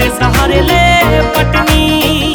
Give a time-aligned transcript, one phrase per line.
[0.00, 2.34] ਦੇ ਸਹਾਰੇ ਲੈ ਪਟਨੀ।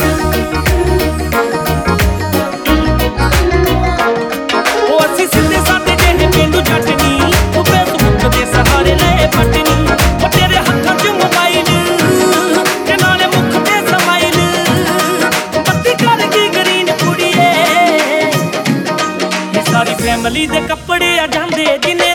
[4.90, 9.76] ਉਹ ਅਸੀਂ ਸਿੱਧੇ ਸਾਦੇ ਜਿਹੇ ਪਿੰਡੂ ਜੱਟਨੀ ਉਹ ਫੇਸਬੁੱਕ ਦੇ ਸਹਾਰੇ ਲੈ ਪਟਨੀ।
[10.24, 11.66] ਉਹ ਤੇਰੇ ਹੱਥਾਂ 'ਚ ਮੋਬਾਈਲ,
[12.88, 14.38] ਤੇ ਨਾਲੇ ਮੁੱਖ ਤੇ ਸਮਾਈਲ।
[15.58, 17.52] ਬੱਤੀ ਕਰ ਗਈ ਗਰੀਨ ਕੁੜੀਏ।
[19.54, 22.14] ਇਹ ਸਾਰੀ ਫੈਮਿਲੀ ਦੇ ਕੱਪੜੇ ਆ ਜਾਂਦੇ, ਜਿਨੇ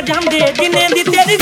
[0.00, 1.36] ਜਾਂਦੇ ਜਿੰਨੇ ਦੀ ਤੇਰੀ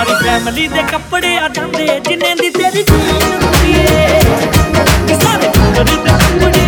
[0.00, 4.20] ਸਾਰੀ ਫੈਮਿਲੀ ਦੇ ਕੱਪੜੇ ਆ ਜਾਂਦੇ ਜਿੰਨੇ ਦੀ ਤੇਰੀ ਜੀਨ ਹੁੰਦੀ ਏ।
[5.14, 6.59] ਸਾਰੇ ਕੁੱਕਰ ਦੇ ਕੱਪੜੇ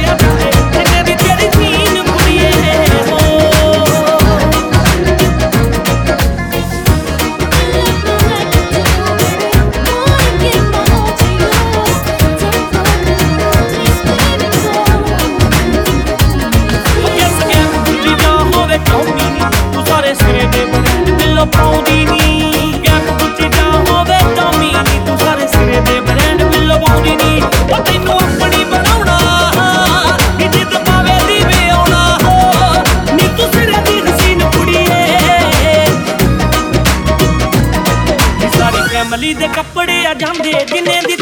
[39.34, 41.16] ਦੇ ਕੱਪੜੇ ਆ ਜਾਂਦੇ ਜਿੰਨੇ ਦੀ